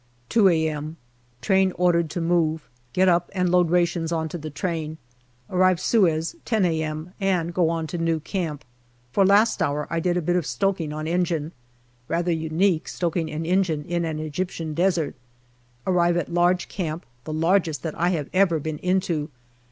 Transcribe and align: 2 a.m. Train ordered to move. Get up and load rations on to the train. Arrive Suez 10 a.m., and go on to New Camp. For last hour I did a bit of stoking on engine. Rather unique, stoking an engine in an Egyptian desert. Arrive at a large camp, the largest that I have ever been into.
2 0.29 0.47
a.m. 0.47 0.97
Train 1.41 1.71
ordered 1.73 2.09
to 2.09 2.19
move. 2.19 2.67
Get 2.91 3.07
up 3.07 3.29
and 3.35 3.49
load 3.51 3.69
rations 3.69 4.11
on 4.11 4.29
to 4.29 4.37
the 4.39 4.49
train. 4.49 4.97
Arrive 5.47 5.79
Suez 5.79 6.35
10 6.43 6.65
a.m., 6.65 7.13
and 7.19 7.53
go 7.53 7.69
on 7.69 7.85
to 7.85 7.99
New 7.99 8.19
Camp. 8.19 8.65
For 9.11 9.23
last 9.23 9.61
hour 9.61 9.85
I 9.91 9.99
did 9.99 10.17
a 10.17 10.21
bit 10.23 10.35
of 10.35 10.47
stoking 10.47 10.91
on 10.91 11.05
engine. 11.05 11.51
Rather 12.07 12.31
unique, 12.31 12.87
stoking 12.87 13.29
an 13.29 13.45
engine 13.45 13.85
in 13.85 14.03
an 14.03 14.17
Egyptian 14.17 14.73
desert. 14.73 15.13
Arrive 15.85 16.17
at 16.17 16.29
a 16.29 16.33
large 16.33 16.67
camp, 16.67 17.05
the 17.25 17.31
largest 17.31 17.83
that 17.83 17.93
I 17.93 18.09
have 18.09 18.27
ever 18.33 18.57
been 18.57 18.79
into. 18.79 19.29